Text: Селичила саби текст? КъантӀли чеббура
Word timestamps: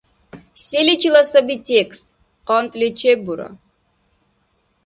Селичила 0.67 1.21
саби 1.31 1.55
текст? 1.69 2.05
КъантӀли 2.47 2.87
чеббура 2.99 3.47